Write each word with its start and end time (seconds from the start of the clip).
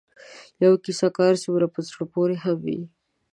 یوه 0.63 0.77
کیسه 0.85 1.07
که 1.13 1.21
هر 1.27 1.35
څومره 1.43 1.65
په 1.73 1.79
زړه 1.87 2.03
پورې 2.13 2.35
هم 2.43 2.57
وي 2.65 2.81